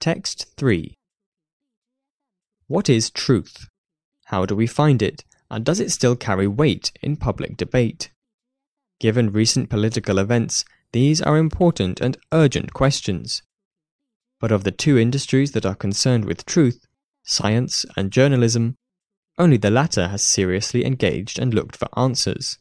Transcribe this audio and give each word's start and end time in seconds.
Text 0.00 0.46
3 0.56 0.94
What 2.68 2.88
is 2.88 3.10
truth? 3.10 3.66
How 4.26 4.46
do 4.46 4.54
we 4.54 4.68
find 4.68 5.02
it, 5.02 5.24
and 5.50 5.64
does 5.64 5.80
it 5.80 5.90
still 5.90 6.14
carry 6.14 6.46
weight 6.46 6.92
in 7.02 7.16
public 7.16 7.56
debate? 7.56 8.12
Given 9.00 9.32
recent 9.32 9.68
political 9.68 10.18
events, 10.18 10.64
these 10.92 11.20
are 11.20 11.36
important 11.36 12.00
and 12.00 12.16
urgent 12.30 12.72
questions. 12.72 13.42
But 14.38 14.52
of 14.52 14.62
the 14.62 14.70
two 14.70 14.96
industries 14.96 15.50
that 15.50 15.66
are 15.66 15.74
concerned 15.74 16.26
with 16.26 16.46
truth, 16.46 16.86
science 17.24 17.84
and 17.96 18.12
journalism, 18.12 18.76
only 19.36 19.56
the 19.56 19.68
latter 19.68 20.06
has 20.06 20.24
seriously 20.24 20.86
engaged 20.86 21.40
and 21.40 21.52
looked 21.52 21.74
for 21.74 21.88
answers. 21.98 22.58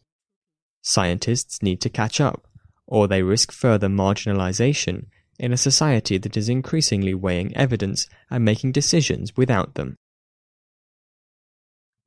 Scientists 0.81 1.61
need 1.61 1.81
to 1.81 1.89
catch 1.89 2.19
up, 2.19 2.47
or 2.87 3.07
they 3.07 3.21
risk 3.21 3.51
further 3.51 3.89
marginalization 3.89 5.05
in 5.39 5.53
a 5.53 5.57
society 5.57 6.17
that 6.17 6.35
is 6.35 6.49
increasingly 6.49 7.13
weighing 7.13 7.55
evidence 7.55 8.07
and 8.29 8.43
making 8.43 8.71
decisions 8.71 9.35
without 9.37 9.75
them. 9.75 9.95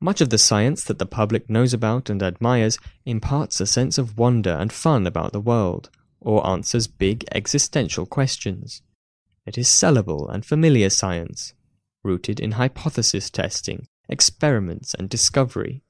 Much 0.00 0.20
of 0.20 0.30
the 0.30 0.38
science 0.38 0.82
that 0.84 0.98
the 0.98 1.06
public 1.06 1.50
knows 1.50 1.74
about 1.74 2.08
and 2.08 2.22
admires 2.22 2.78
imparts 3.04 3.60
a 3.60 3.66
sense 3.66 3.98
of 3.98 4.16
wonder 4.16 4.50
and 4.50 4.72
fun 4.72 5.06
about 5.06 5.32
the 5.32 5.40
world, 5.40 5.90
or 6.20 6.46
answers 6.46 6.86
big 6.86 7.24
existential 7.32 8.06
questions. 8.06 8.82
It 9.44 9.58
is 9.58 9.68
sellable 9.68 10.32
and 10.32 10.44
familiar 10.44 10.88
science, 10.88 11.52
rooted 12.02 12.40
in 12.40 12.52
hypothesis 12.52 13.28
testing, 13.28 13.88
experiments, 14.08 14.94
and 14.94 15.08
discovery. 15.08 15.82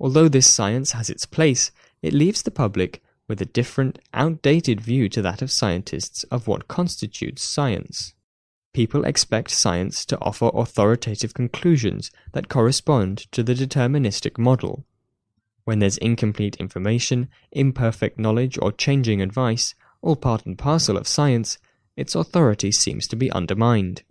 Although 0.00 0.28
this 0.28 0.52
science 0.52 0.92
has 0.92 1.10
its 1.10 1.26
place, 1.26 1.70
it 2.00 2.14
leaves 2.14 2.42
the 2.42 2.50
public 2.50 3.02
with 3.32 3.40
a 3.40 3.46
different, 3.46 3.98
outdated 4.12 4.78
view 4.78 5.08
to 5.08 5.22
that 5.22 5.40
of 5.40 5.50
scientists 5.50 6.22
of 6.24 6.46
what 6.46 6.68
constitutes 6.68 7.42
science. 7.42 8.12
People 8.74 9.06
expect 9.06 9.50
science 9.50 10.04
to 10.04 10.20
offer 10.20 10.50
authoritative 10.52 11.32
conclusions 11.32 12.10
that 12.32 12.50
correspond 12.50 13.32
to 13.32 13.42
the 13.42 13.54
deterministic 13.54 14.36
model. 14.36 14.84
When 15.64 15.78
there's 15.78 15.96
incomplete 15.96 16.56
information, 16.56 17.30
imperfect 17.52 18.18
knowledge, 18.18 18.58
or 18.60 18.70
changing 18.70 19.22
advice, 19.22 19.74
all 20.02 20.16
part 20.16 20.44
and 20.44 20.58
parcel 20.58 20.98
of 20.98 21.08
science, 21.08 21.56
its 21.96 22.14
authority 22.14 22.70
seems 22.70 23.08
to 23.08 23.16
be 23.16 23.32
undermined. 23.32 24.02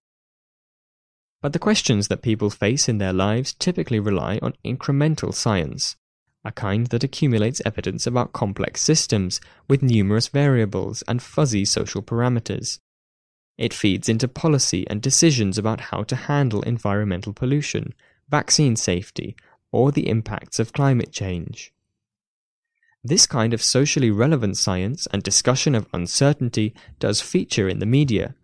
But 1.44 1.54
the 1.54 1.60
questions 1.60 2.08
that 2.08 2.24
people 2.24 2.50
face 2.50 2.90
in 2.90 2.98
their 2.98 3.14
lives 3.14 3.54
typically 3.54 4.00
rely 4.00 4.40
on 4.42 4.56
incremental 4.66 5.32
science, 5.32 5.96
a 6.44 6.52
kind 6.52 6.88
that 6.88 7.04
accumulates 7.04 7.62
evidence 7.66 8.08
about 8.08 8.34
complex 8.34 8.82
systems 8.82 9.40
with 9.68 9.84
numerous 9.84 10.28
variables 10.28 11.04
and 11.04 11.22
fuzzy 11.22 11.66
social 11.66 12.02
parameters. 12.02 12.80
It 13.58 13.74
feeds 13.74 14.10
into 14.10 14.28
policy 14.28 14.88
and 14.90 15.02
decisions 15.02 15.58
about 15.58 15.82
how 15.92 16.04
to 16.04 16.16
handle 16.16 16.64
environmental 16.64 17.34
pollution, 17.34 17.94
vaccine 18.30 18.76
safety, 18.76 19.36
or 19.72 19.92
the 19.92 20.10
impacts 20.10 20.60
of 20.60 20.74
climate 20.74 21.12
change. 21.12 21.72
This 23.04 23.26
kind 23.26 23.54
of 23.54 23.64
socially 23.64 24.12
relevant 24.12 24.58
science 24.58 25.08
and 25.12 25.24
discussion 25.24 25.76
of 25.76 25.88
uncertainty 25.94 26.74
does 27.00 27.22
feature 27.22 27.68
in 27.68 27.80
the 27.80 27.86
media, 27.86 28.36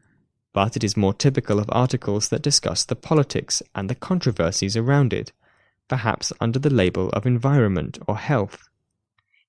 but 0.54 0.76
it 0.76 0.84
is 0.84 0.98
more 0.98 1.14
typical 1.14 1.60
of 1.60 1.70
articles 1.72 2.30
that 2.30 2.42
discuss 2.42 2.84
the 2.84 2.96
politics 2.96 3.62
and 3.76 3.90
the 3.90 3.96
controversies 3.96 4.76
around 4.76 5.14
it, 5.14 5.32
perhaps 5.88 6.34
under 6.40 6.60
the 6.60 6.74
label 6.74 7.10
of 7.10 7.26
environment 7.26 7.98
or 8.08 8.18
health. 8.18 8.68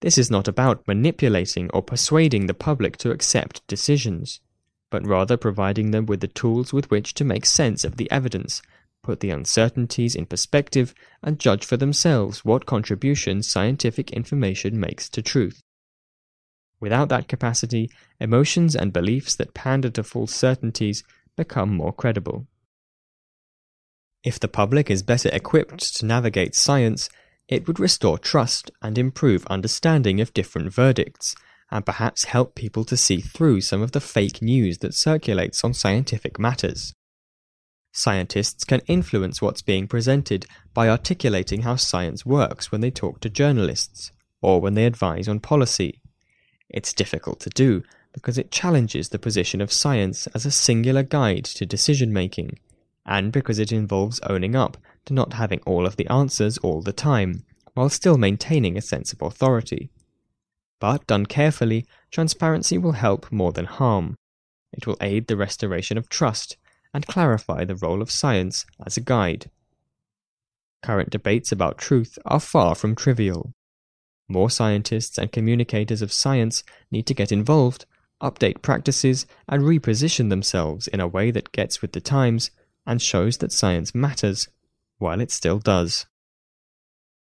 This 0.01 0.19
is 0.19 0.31
not 0.31 0.49
about 0.49 0.87
manipulating 0.87 1.71
or 1.71 1.83
persuading 1.83 2.47
the 2.47 2.55
public 2.55 2.97
to 2.99 3.11
accept 3.11 3.67
decisions 3.67 4.41
but 4.91 5.07
rather 5.07 5.37
providing 5.37 5.91
them 5.91 6.07
with 6.07 6.21
the 6.21 6.29
tools 6.29 6.73
with 6.73 6.91
which 6.91 7.15
to 7.15 7.25
make 7.25 7.45
sense 7.45 7.85
of 7.85 7.97
the 7.97 8.11
evidence, 8.11 8.63
put 9.03 9.21
the 9.21 9.31
uncertainties 9.31 10.15
in 10.15 10.27
perspective, 10.27 10.95
and 11.23 11.39
judge 11.39 11.65
for 11.65 11.77
themselves 11.77 12.45
what 12.45 12.67
contribution 12.67 13.43
scientific 13.43 14.11
information 14.13 14.79
makes 14.81 15.09
to 15.09 15.23
truth. 15.23 15.63
Without 16.81 17.09
that 17.09 17.29
capacity, 17.29 17.91
emotions 18.21 18.75
and 18.75 18.93
beliefs 18.93 19.35
that 19.37 19.55
pander 19.55 19.91
to 19.91 20.03
false 20.03 20.35
certainties 20.35 21.05
become 21.37 21.75
more 21.75 21.93
credible. 21.93 22.47
If 24.25 24.41
the 24.41 24.49
public 24.49 24.91
is 24.91 25.03
better 25.03 25.29
equipped 25.33 25.97
to 25.97 26.07
navigate 26.07 26.55
science, 26.55 27.09
it 27.49 27.67
would 27.67 27.81
restore 27.81 28.19
trust 28.19 28.71
and 28.83 28.99
improve 28.99 29.47
understanding 29.47 30.21
of 30.21 30.35
different 30.35 30.73
verdicts, 30.73 31.35
and 31.71 31.87
perhaps 31.87 32.25
help 32.25 32.55
people 32.55 32.85
to 32.85 32.97
see 32.97 33.21
through 33.21 33.61
some 33.61 33.83
of 33.83 33.93
the 33.93 34.01
fake 34.01 34.43
news 34.43 34.79
that 34.79 34.95
circulates 34.95 35.63
on 35.65 35.75
scientific 35.75 36.39
matters. 36.39 36.95
Scientists 37.93 38.65
can 38.65 38.81
influence 38.87 39.41
what's 39.41 39.63
being 39.63 39.87
presented 39.87 40.47
by 40.75 40.89
articulating 40.89 41.63
how 41.63 41.77
science 41.77 42.25
works 42.25 42.71
when 42.71 42.81
they 42.81 42.91
talk 42.91 43.21
to 43.21 43.31
journalists, 43.31 44.13
or 44.41 44.61
when 44.61 44.75
they 44.75 44.85
advise 44.85 45.29
on 45.29 45.41
policy. 45.41 46.01
It's 46.69 46.93
difficult 46.93 47.41
to 47.41 47.51
do 47.51 47.83
because 48.13 48.39
it 48.39 48.51
challenges 48.51 49.09
the 49.09 49.19
position 49.19 49.61
of 49.61 49.73
science 49.73 50.27
as 50.29 50.45
a 50.45 50.51
singular 50.51 51.03
guide 51.03 51.45
to 51.45 51.67
decision 51.67 52.13
making, 52.13 52.59
and 53.09 53.33
because 53.33 53.59
it 53.59 53.73
involves 53.73 54.21
owning 54.21 54.55
up 54.55 54.77
to 55.07 55.15
not 55.15 55.33
having 55.33 55.61
all 55.65 55.87
of 55.87 55.97
the 55.97 56.07
answers 56.09 56.59
all 56.59 56.83
the 56.83 56.93
time, 56.93 57.43
while 57.73 57.89
still 57.89 58.19
maintaining 58.19 58.77
a 58.77 58.83
sense 58.83 59.15
of 59.15 59.23
authority. 59.23 59.91
But 60.79 61.07
done 61.07 61.25
carefully, 61.25 61.87
transparency 62.11 62.77
will 62.77 62.93
help 62.93 63.33
more 63.33 63.53
than 63.53 63.65
harm. 63.65 64.15
It 64.73 64.87
will 64.87 64.99
aid 65.01 65.27
the 65.27 65.39
restoration 65.39 65.97
of 65.97 66.11
trust 66.11 66.59
and 66.93 67.07
clarify 67.07 67.65
the 67.65 67.77
role 67.77 68.03
of 68.03 68.11
science 68.11 68.67
as 68.87 68.99
a 68.99 69.01
guide. 69.01 69.51
Current 70.83 71.09
debates 71.11 71.51
about 71.51 71.79
truth 71.79 72.19
are 72.27 72.39
far 72.39 72.75
from 72.75 72.95
trivial. 72.95 73.53
More 74.29 74.51
scientists 74.51 75.17
and 75.17 75.33
communicators 75.33 76.03
of 76.03 76.13
science 76.13 76.63
need 76.91 77.07
to 77.07 77.15
get 77.15 77.33
involved, 77.33 77.87
update 78.23 78.61
practices, 78.61 79.27
and 79.49 79.63
reposition 79.63 80.29
themselves 80.29 80.87
in 80.89 81.01
a 81.01 81.09
way 81.09 81.31
that 81.31 81.53
gets 81.53 81.81
with 81.81 81.93
the 81.93 82.01
times 82.03 82.51
and 82.89 83.01
shows 83.03 83.37
that 83.37 83.53
science 83.53 83.95
matters 83.95 84.49
while 84.97 85.21
it 85.21 85.31
still 85.31 85.59
does. 85.59 86.07